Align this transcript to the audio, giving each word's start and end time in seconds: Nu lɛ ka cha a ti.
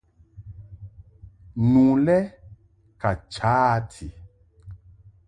Nu 1.71 1.83
lɛ 2.05 2.17
ka 3.01 3.09
cha 3.33 3.53
a 3.75 3.77
ti. 3.91 4.07